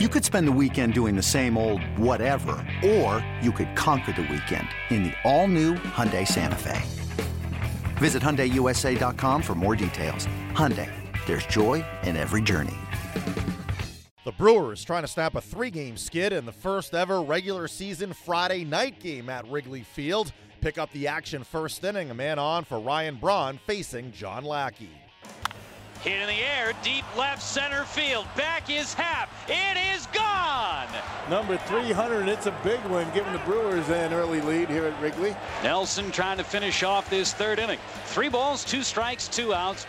[0.00, 4.22] You could spend the weekend doing the same old whatever, or you could conquer the
[4.22, 6.82] weekend in the all-new Hyundai Santa Fe.
[7.98, 10.26] Visit HyundaiUSA.com for more details.
[10.50, 10.90] Hyundai,
[11.26, 12.74] there's joy in every journey.
[14.24, 18.14] The Brewers trying to snap a three game skid in the first ever regular season
[18.14, 20.32] Friday night game at Wrigley Field.
[20.60, 24.90] Pick up the action first inning, a man on for Ryan Braun facing John Lackey.
[26.04, 28.26] Hit in the air, deep left center field.
[28.36, 29.30] Back is Happ.
[29.48, 30.86] It is gone.
[31.30, 32.28] Number 300.
[32.28, 35.34] It's a big one, giving the Brewers an early lead here at Wrigley.
[35.62, 37.78] Nelson trying to finish off this third inning.
[38.04, 39.86] Three balls, two strikes, two outs.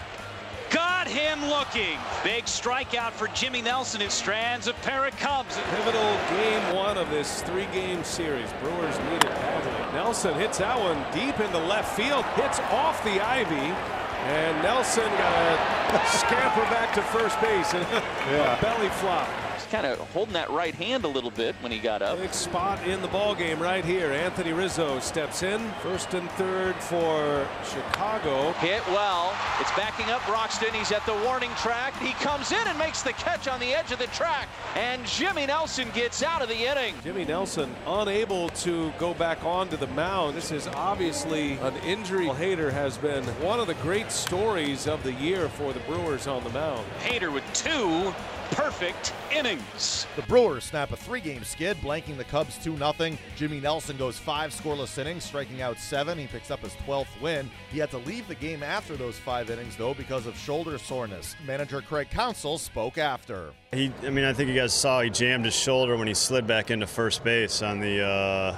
[0.70, 2.00] Got him looking.
[2.24, 4.02] Big strikeout for Jimmy Nelson.
[4.02, 5.58] It strands a pair of Cubs.
[5.76, 8.50] Pivotal game one of this three-game series.
[8.62, 9.94] Brewers need it badly.
[9.94, 12.24] Nelson hits that one deep into left field.
[12.38, 14.05] Hits off the ivy.
[14.26, 17.74] And Nelson got to scamper back to first base.
[18.32, 18.60] yeah.
[18.60, 19.30] belly flop.
[19.66, 22.20] He's kind of holding that right hand a little bit when he got up.
[22.20, 24.12] Big spot in the ball game right here.
[24.12, 25.60] Anthony Rizzo steps in.
[25.82, 28.52] First and third for Chicago.
[28.60, 29.36] Hit well.
[29.60, 30.72] It's backing up Broxton.
[30.72, 31.98] He's at the warning track.
[32.00, 34.48] He comes in and makes the catch on the edge of the track.
[34.76, 36.94] And Jimmy Nelson gets out of the inning.
[37.04, 40.38] Jimmy Nelson unable to go back onto the mound.
[40.38, 42.28] This is obviously an injury.
[42.28, 46.44] Hader has been one of the great stories of the year for the Brewers on
[46.44, 46.86] the mound.
[47.00, 48.14] Hader with two
[48.52, 50.08] perfect innings.
[50.16, 53.18] The Brewers snap a three game skid, blanking the Cubs 2 0.
[53.36, 56.18] Jimmy Nelson goes five scoreless innings, striking out seven.
[56.18, 57.50] He picks up his 12th win.
[57.72, 61.36] He had to leave the game after those five innings, though, because of shoulder soreness.
[61.46, 63.54] Manager Craig Counsell spoke after.
[63.72, 66.48] He, I mean, I think you guys saw he jammed his shoulder when he slid
[66.48, 68.58] back into first base on the uh,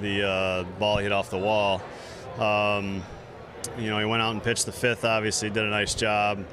[0.00, 1.82] the uh, ball hit off the wall.
[2.38, 3.02] Um,
[3.78, 5.04] you know, he went out and pitched the fifth.
[5.04, 6.44] Obviously, did a nice job.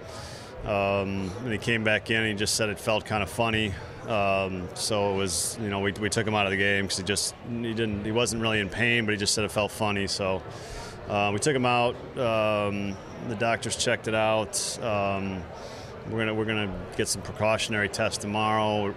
[0.66, 2.18] Um, and he came back in.
[2.18, 3.74] and he just said it felt kind of funny.
[4.08, 6.98] Um, so it was, you know, we, we took him out of the game because
[6.98, 9.72] he just he didn't he wasn't really in pain, but he just said it felt
[9.72, 10.08] funny.
[10.08, 10.42] So
[11.08, 11.96] uh, we took him out.
[12.18, 12.98] Um,
[13.28, 14.80] the doctors checked it out.
[14.82, 15.44] Um,
[16.10, 18.96] we're gonna we're gonna get some precautionary tests tomorrow.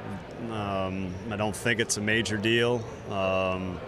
[0.51, 3.79] Um, I don't think it's a major deal, um,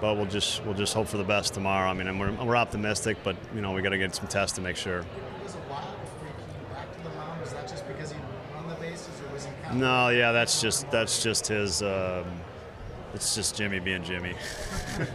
[0.00, 1.90] but we'll just we'll just hope for the best tomorrow.
[1.90, 4.62] I mean, we're, we're optimistic, but you know we got to get some tests to
[4.62, 5.04] make sure.
[9.74, 11.82] No, yeah, that's just that's just his.
[11.82, 12.24] Um,
[13.14, 14.30] it's just Jimmy being Jimmy.
[14.98, 15.08] Do you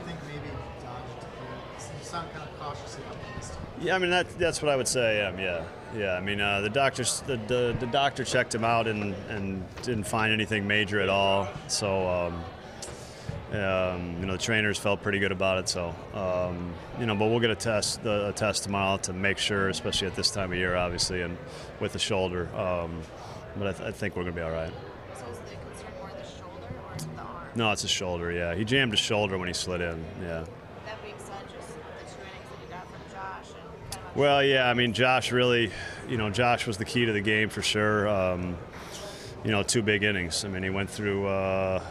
[0.00, 3.58] think maybe you sound kind of cautiously optimistic?
[3.80, 5.24] Yeah, I mean that that's what I would say.
[5.24, 5.64] Um, yeah,
[5.96, 6.14] yeah.
[6.14, 10.04] I mean uh, the doctor the, the, the doctor checked him out and and didn't
[10.04, 11.48] find anything major at all.
[11.68, 12.08] So.
[12.08, 12.44] Um,
[13.62, 15.68] um, you know, the trainers felt pretty good about it.
[15.68, 19.68] So, um, you know, but we'll get a test, a test tomorrow to make sure,
[19.68, 21.36] especially at this time of year, obviously, and
[21.80, 22.48] with the shoulder.
[22.56, 23.00] Um,
[23.56, 24.72] but I, th- I, think we're going to be all right.
[25.14, 27.48] So is the concern more the shoulder or the arm?
[27.54, 28.30] No, it's his shoulder.
[28.32, 30.04] Yeah, he jammed his shoulder when he slid in.
[30.20, 30.44] Yeah.
[30.84, 33.54] That being said, just the two innings that you got from Josh.
[33.54, 35.70] And kind of well, yeah, I mean, Josh really,
[36.08, 38.08] you know, Josh was the key to the game for sure.
[38.08, 38.56] Um,
[39.44, 40.44] you know, two big innings.
[40.44, 41.26] I mean, he went through.
[41.26, 41.82] Uh,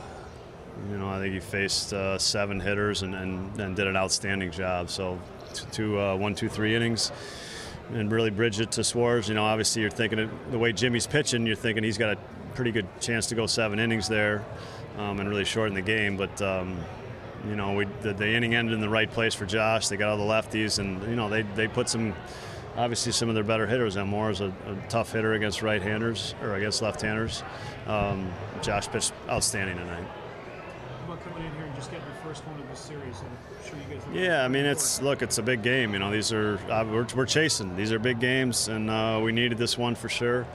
[0.90, 4.52] you know, I think he faced uh, seven hitters and, and, and, did an outstanding
[4.52, 4.90] job.
[4.90, 5.20] So,
[5.72, 7.12] two, uh, one, two, three innings,
[7.94, 9.30] and really bridge it to Swarzak.
[9.30, 12.20] You know, obviously you're thinking the way Jimmy's pitching, you're thinking he's got a
[12.56, 14.44] pretty good chance to go seven innings there,
[14.98, 16.18] um, and really shorten the game.
[16.18, 16.78] But um,
[17.48, 19.88] you know, we, the, the, inning ended in the right place for Josh.
[19.88, 22.14] They got all the lefties, and you know, they they put some.
[22.78, 23.96] Obviously, some of their better hitters.
[23.96, 27.42] And Moore is a, a tough hitter against right-handers or against left-handers.
[27.88, 30.04] Um, Josh pitched outstanding tonight
[31.06, 33.16] coming in here and just getting your first one of this series?
[33.20, 34.06] I'm sure you guys.
[34.14, 35.94] Yeah, I mean, it's look, it's a big game.
[35.94, 37.76] You know, these are uh, we're, we're chasing.
[37.76, 40.48] These are big games, and uh, we needed this one for sure.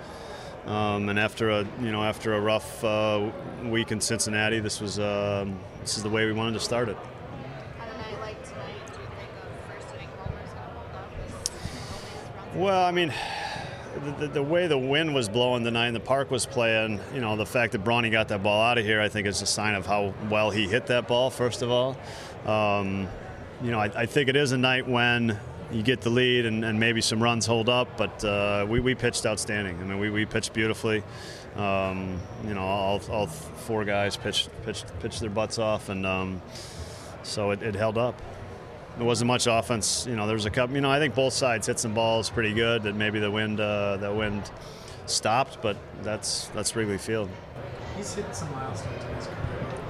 [0.66, 3.30] Um, and after a you know after a rough uh,
[3.64, 6.96] week in Cincinnati, this was um, this is the way we wanted to start it.
[12.54, 13.14] Well, I mean,
[14.18, 17.36] the, the, way the wind was blowing tonight and the park was playing, you know,
[17.36, 19.74] the fact that Bronny got that ball out of here, I think is a sign
[19.74, 21.97] of how well he hit that ball, first of all.
[22.47, 23.08] Um,
[23.62, 25.38] you know, I, I, think it is a night when
[25.70, 28.94] you get the lead and, and maybe some runs hold up, but uh, we, we
[28.94, 29.78] pitched outstanding.
[29.78, 31.03] I mean, we, we pitched beautifully.
[31.56, 36.41] Um, you know, all, all four guys pitched, pitched, pitched their butts off, and um,
[37.22, 38.20] so it, it held up
[38.97, 40.07] there wasn't much offense.
[40.07, 40.75] You know, there was a couple.
[40.75, 42.83] You know, I think both sides hit some balls pretty good.
[42.83, 44.51] That maybe the wind, uh, that wind
[45.07, 47.28] stopped, but that's that's Wrigley Field.
[47.97, 49.37] He's hit some milestones in his career.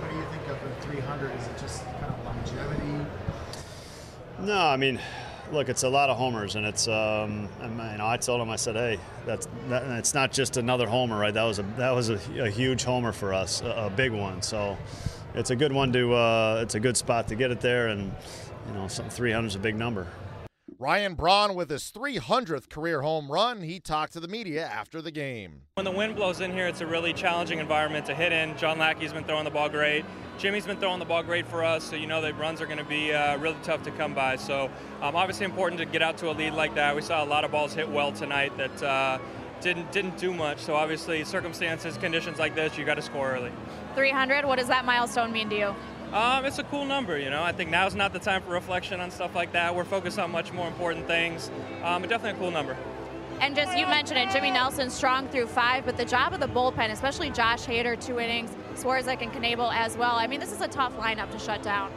[0.00, 1.38] What do you think of the 300?
[1.38, 3.06] Is it just kind of longevity?
[4.41, 4.99] No, I mean,
[5.52, 8.50] look, it's a lot of homers, and it's um, and, you know I told him
[8.50, 11.35] I said, hey, that's that, it's not just another homer, right?
[11.35, 14.43] That was a that was a, a huge homer for us, a, a, big one.
[14.43, 14.76] So
[15.35, 18.12] it's a good one to uh, it's a good spot to get it there, and
[18.70, 20.06] you know, something 300 is a big number.
[20.78, 23.61] Ryan Braun with his 300th career home run.
[23.61, 25.62] He talked to the media after the game.
[25.75, 28.56] When the wind blows in here, it's a really challenging environment to hit in.
[28.56, 30.06] John Lackey's been throwing the ball great.
[30.38, 32.78] Jimmy's been throwing the ball great for us, so you know the runs are going
[32.78, 34.37] to be uh, really tough to come by.
[34.37, 34.70] So
[35.02, 36.96] um, obviously important to get out to a lead like that.
[36.96, 39.19] We saw a lot of balls hit well tonight that uh,
[39.61, 40.61] didn't didn't do much.
[40.61, 43.52] So obviously circumstances, conditions like this, you got to score early.
[43.96, 44.46] 300.
[44.46, 45.75] What does that milestone mean to you?
[46.12, 47.42] Um, it's a cool number, you know.
[47.42, 49.74] I think now's not the time for reflection on stuff like that.
[49.74, 51.50] We're focused on much more important things.
[51.84, 52.76] Um, but definitely a cool number.
[53.40, 56.48] And just you mentioned it, Jimmy Nelson strong through five, but the job of the
[56.48, 60.16] bullpen, especially Josh Hader, two innings, Swarzak and Knebel as well.
[60.16, 61.90] I mean, this is a tough lineup to shut down.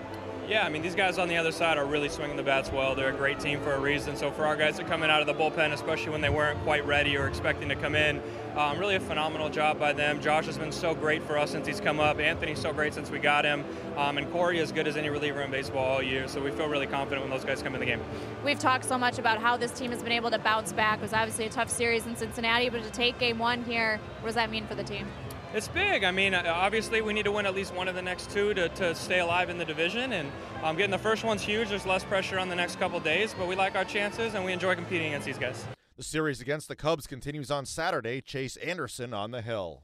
[0.48, 2.96] Yeah, I mean, these guys on the other side are really swinging the bats well.
[2.96, 4.18] They're a great team for a reason.
[4.18, 6.62] So for our guys to come in out of the bullpen, especially when they weren't
[6.64, 8.22] quite ready or expecting to come in,
[8.58, 10.22] um, really a phenomenal job by them.
[10.22, 12.20] Josh has been so great for us since he's come up.
[12.20, 13.64] Anthony's so great since we got him.
[13.96, 16.28] Um, and Corey as good as any reliever in baseball all year.
[16.28, 18.02] So we feel really confident when those guys come in the game.
[18.44, 21.00] We've talked so much about how this team has been able to bounce back.
[21.00, 24.28] It was obviously a tough series in Cincinnati, but to take game one here, what
[24.28, 25.08] does that mean for the team?
[25.54, 26.04] It's big.
[26.04, 28.56] I mean, uh, obviously, we need to win at least one of the next two
[28.56, 30.14] to, to stay alive in the division.
[30.14, 30.32] And
[30.64, 31.70] um, getting the first one's huge.
[31.70, 34.52] There's less pressure on the next couple days, but we like our chances and we
[34.52, 35.64] enjoy competing against these guys.
[35.96, 38.20] The series against the Cubs continues on Saturday.
[38.20, 39.84] Chase Anderson on the hill.